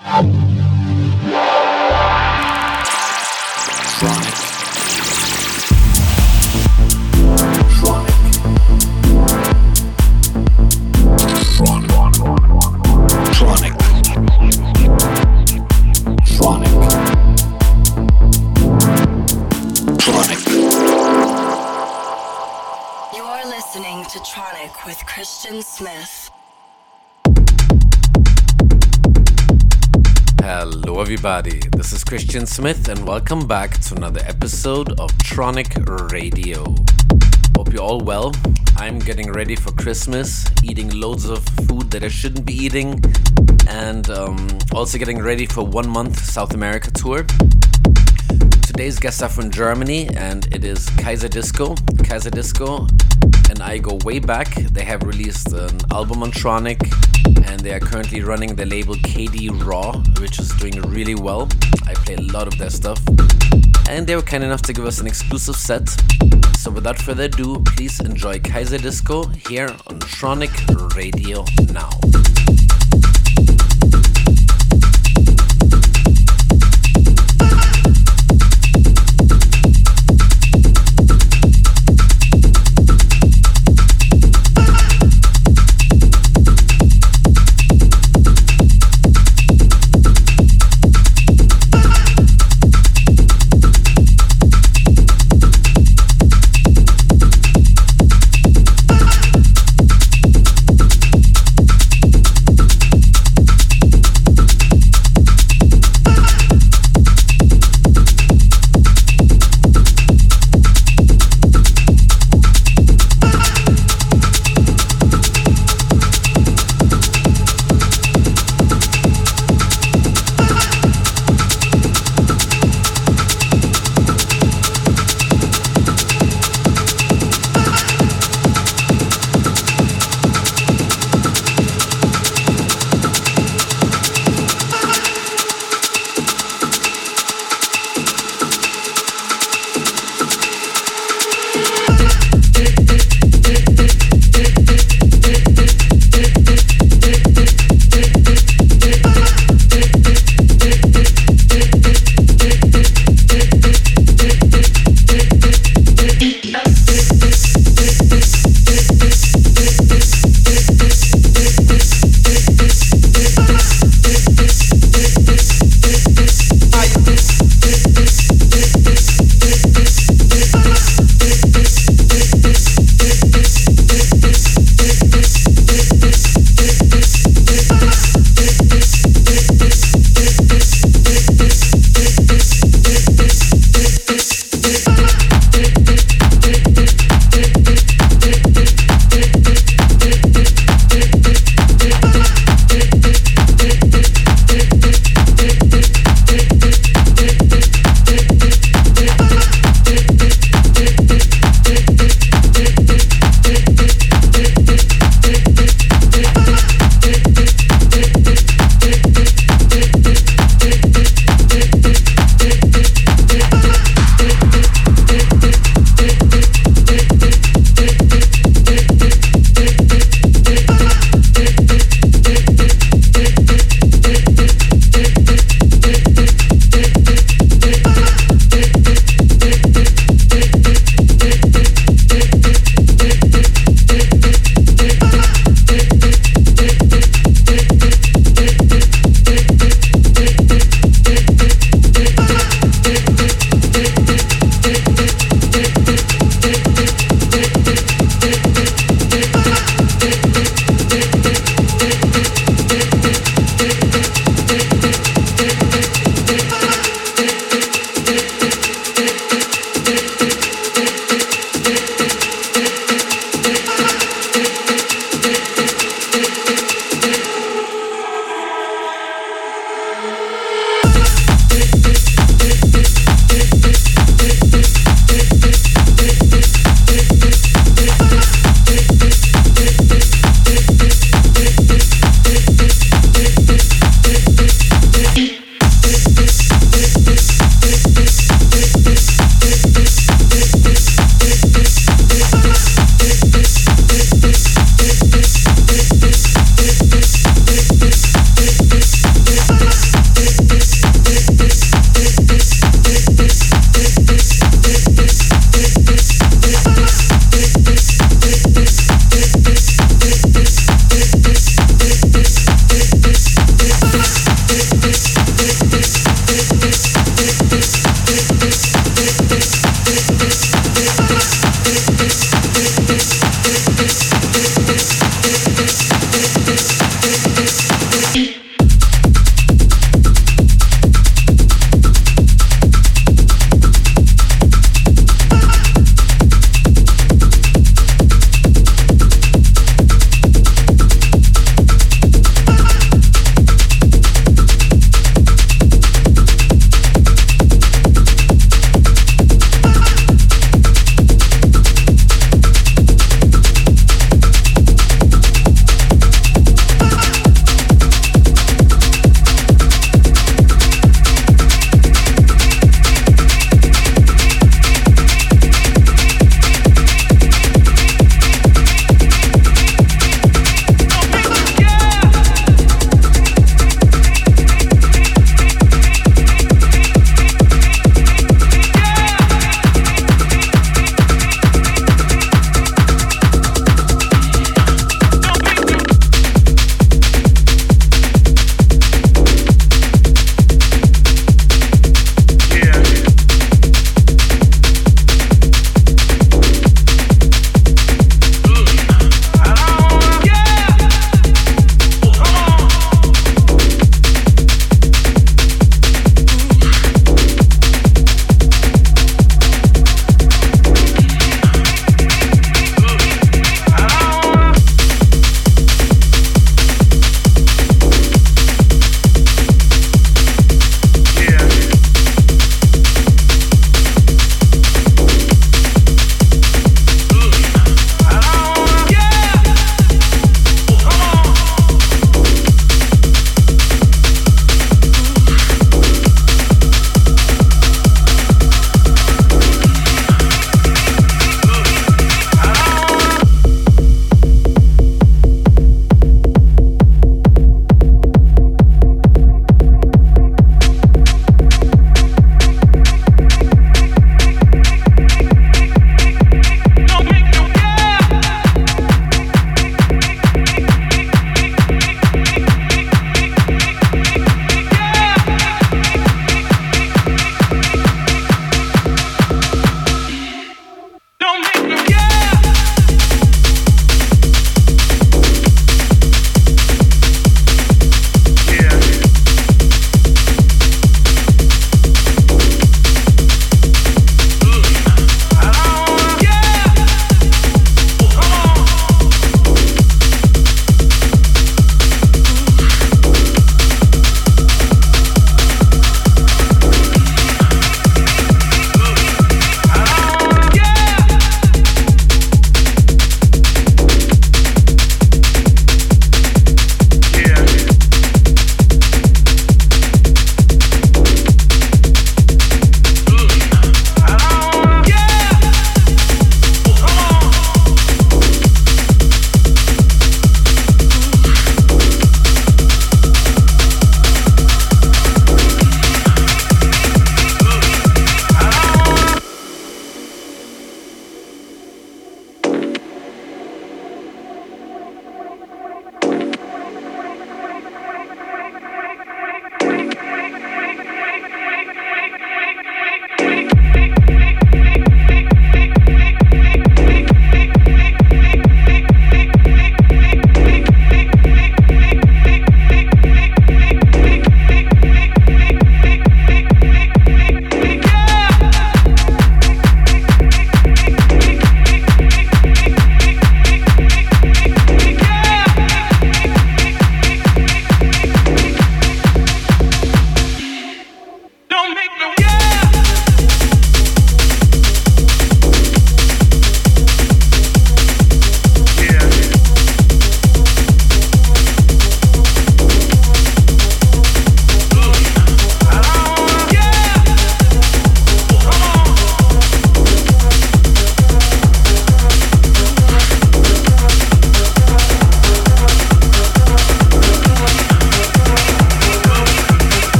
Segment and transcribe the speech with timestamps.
[0.00, 0.33] Christian
[31.26, 31.58] everybody.
[31.74, 36.62] This is Christian Smith, and welcome back to another episode of Tronic Radio.
[37.56, 38.34] Hope you're all well.
[38.76, 43.02] I'm getting ready for Christmas, eating loads of food that I shouldn't be eating,
[43.70, 47.24] and um, also getting ready for one month South America tour.
[48.66, 51.74] Today's guests are from Germany, and it is Kaiser Disco.
[52.04, 52.86] Kaiser Disco
[53.50, 54.54] and I go way back.
[54.54, 56.80] They have released an album on Tronic,
[57.48, 61.48] and they are currently running the label KD Raw, which is doing really well.
[61.86, 63.00] I play a lot of their stuff,
[63.88, 65.88] and they were kind enough to give us an exclusive set.
[66.58, 70.52] So, without further ado, please enjoy Kaiser Disco here on Tronic
[70.96, 71.90] Radio now.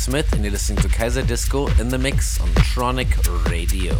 [0.00, 3.94] Smith, and you're listening to Kaiser Disco in the mix on Tronic Radio.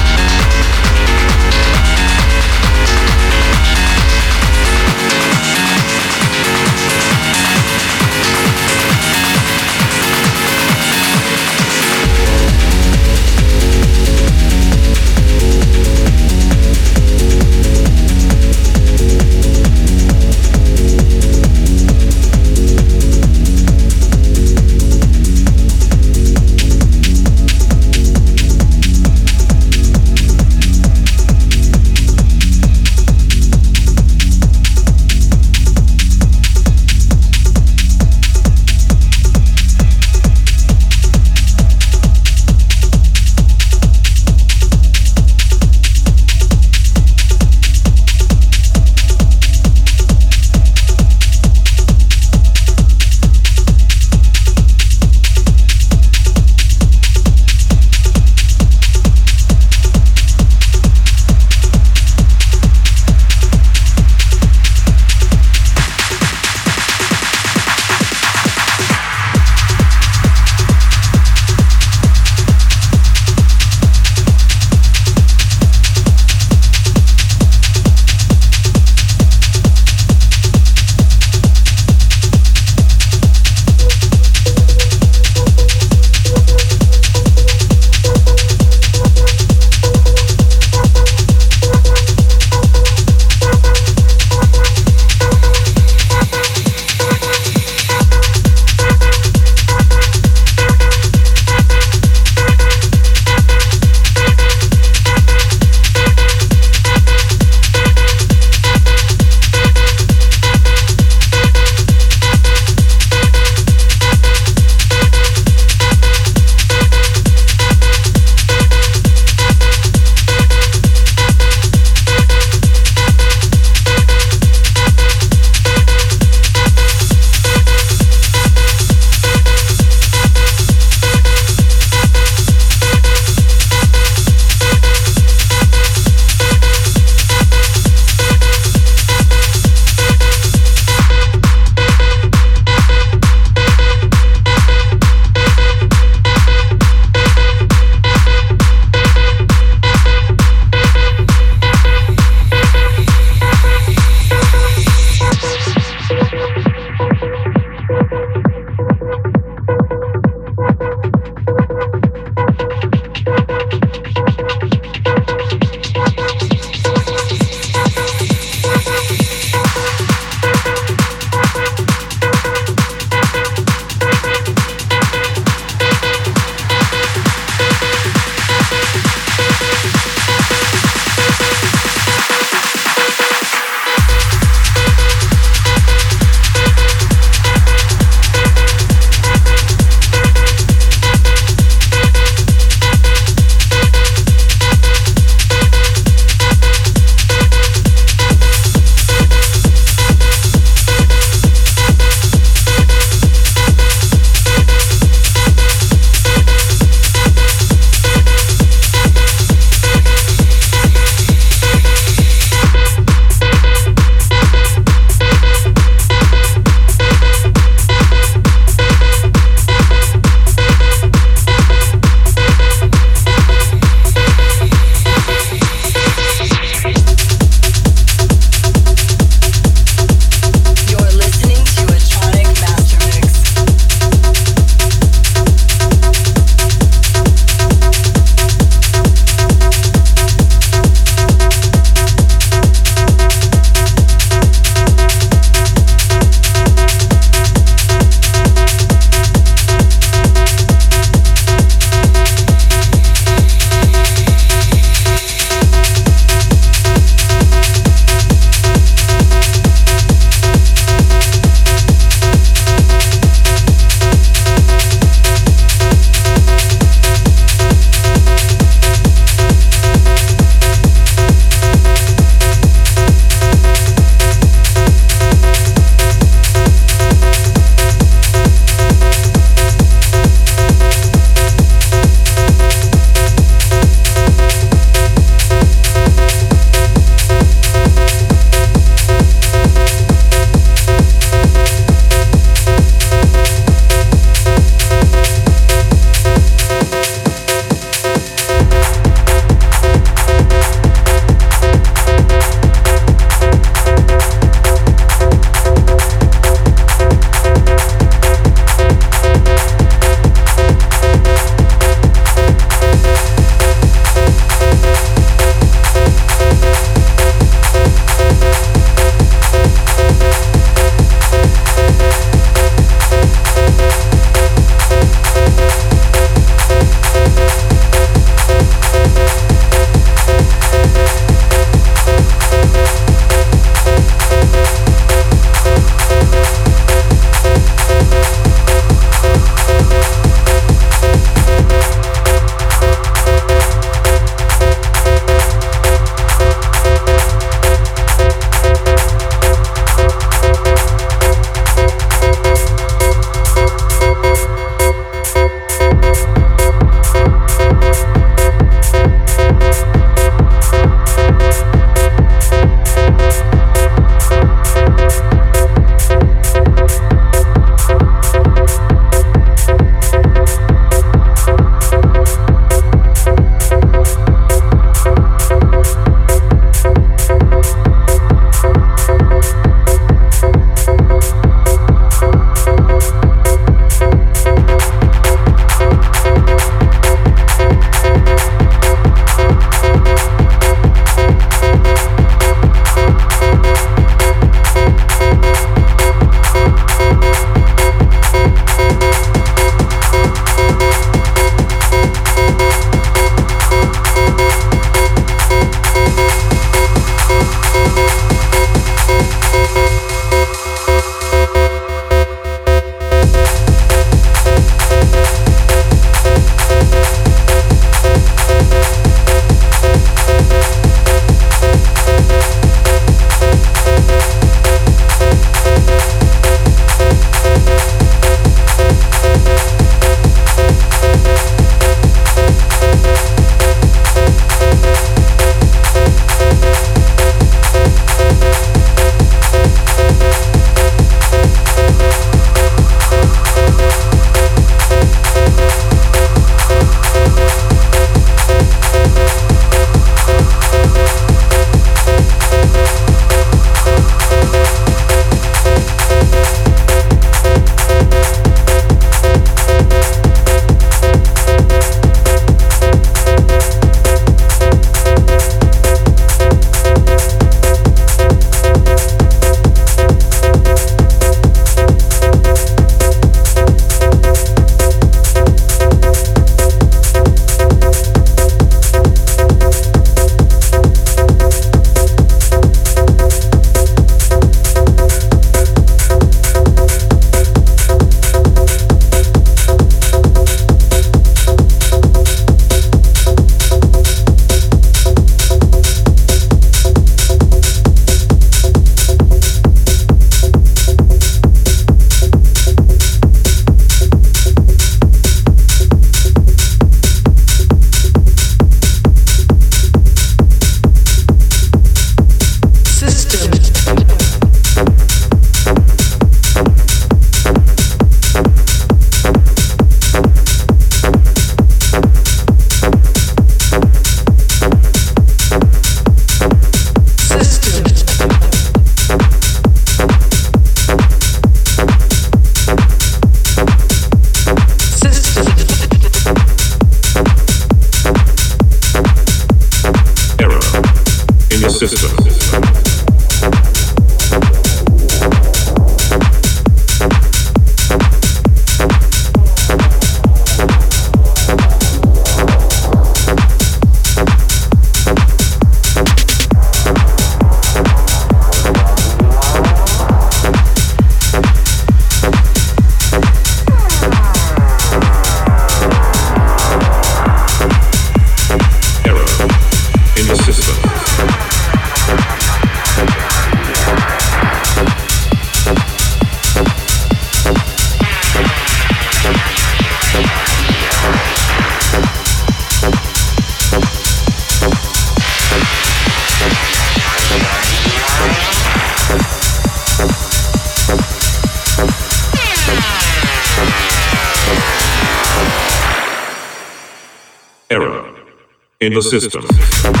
[598.81, 600.00] In the system.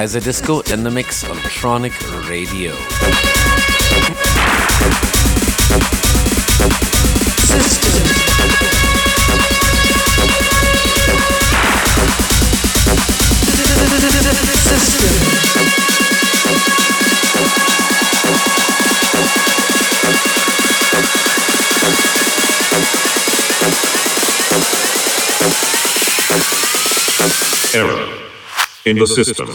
[0.00, 1.92] Kaiserdisco in the mix on Tronic
[2.26, 2.74] Radio.
[28.90, 29.46] In the system.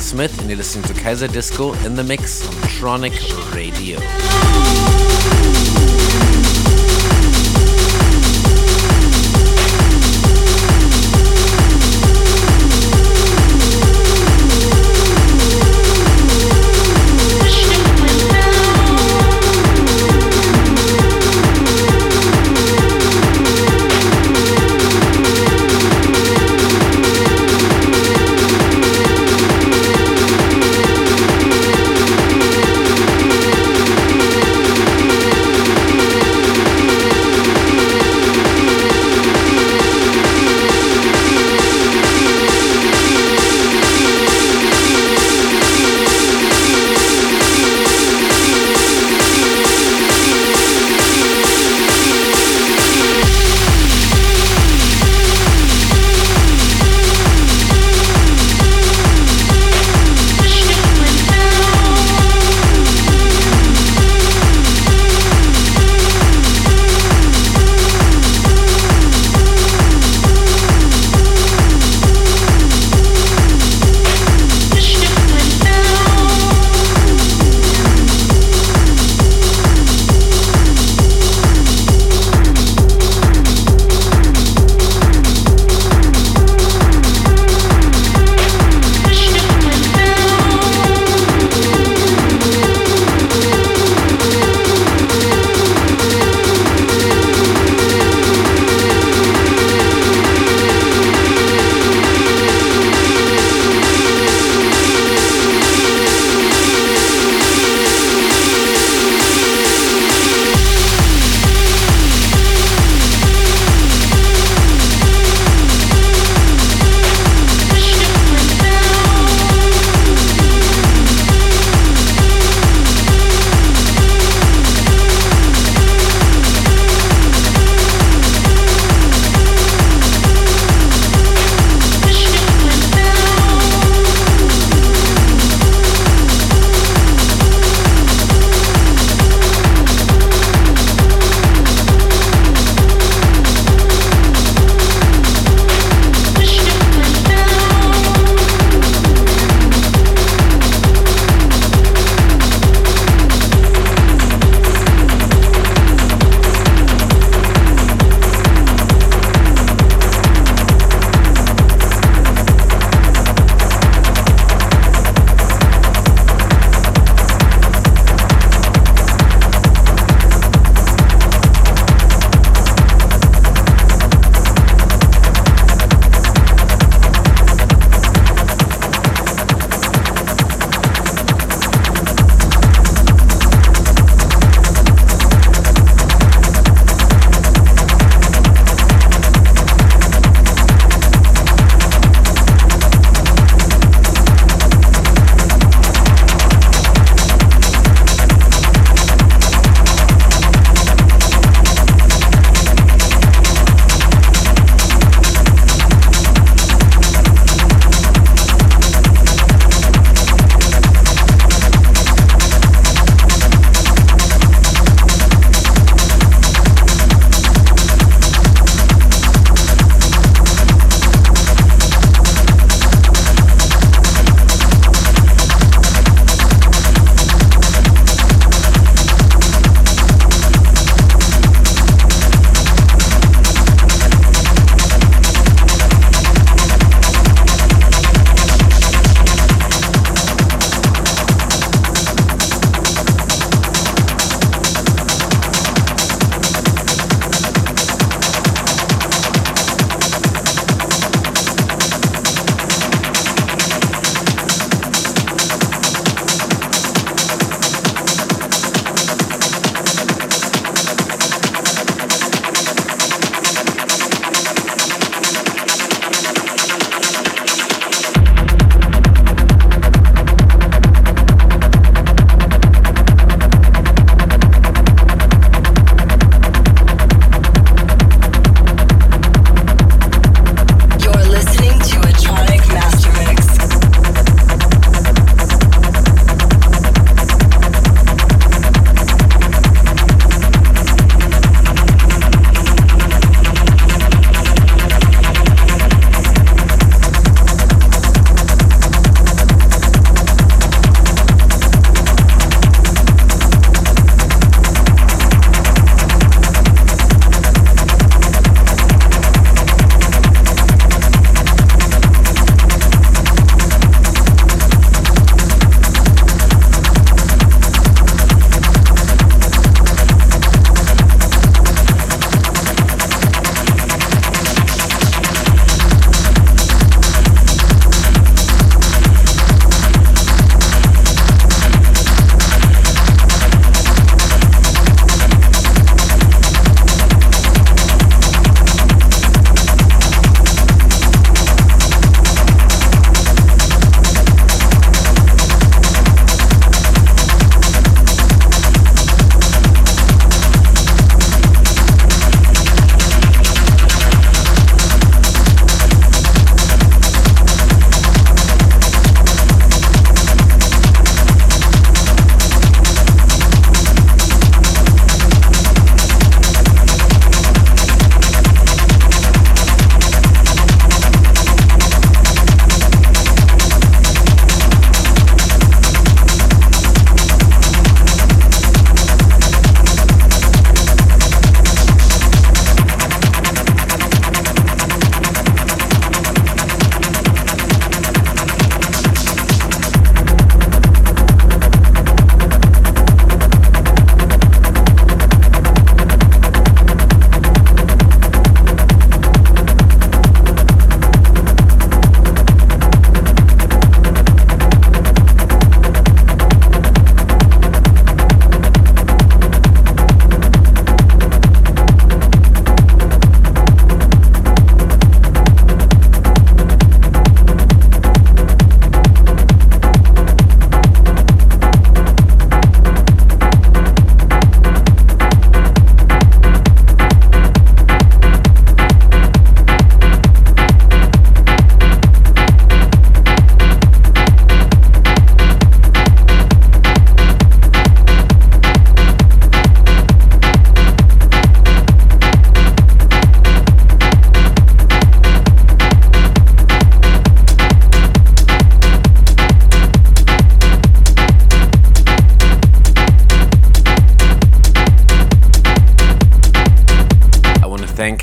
[0.00, 4.95] Smith, and you're listening to Kaiserdisco in the mix on Tronic Radio.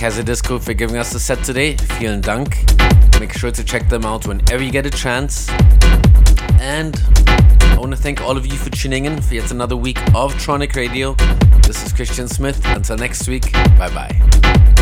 [0.03, 1.77] Thank Disco for giving us the set today.
[1.97, 2.65] Vielen Dank.
[3.21, 5.49] Make sure to check them out whenever you get a chance.
[6.59, 7.01] And
[7.61, 10.33] I want to thank all of you for tuning in for yet another week of
[10.33, 11.13] Tronic Radio.
[11.65, 12.61] This is Christian Smith.
[12.65, 14.72] Until next week, bye bye.